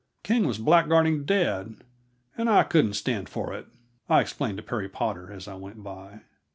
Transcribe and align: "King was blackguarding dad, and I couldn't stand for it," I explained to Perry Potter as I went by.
"King 0.23 0.47
was 0.47 0.57
blackguarding 0.57 1.27
dad, 1.27 1.83
and 2.35 2.49
I 2.49 2.63
couldn't 2.63 2.95
stand 2.95 3.29
for 3.29 3.53
it," 3.53 3.67
I 4.09 4.19
explained 4.19 4.57
to 4.57 4.63
Perry 4.63 4.89
Potter 4.89 5.31
as 5.31 5.47
I 5.47 5.53
went 5.53 5.83
by. 5.83 6.21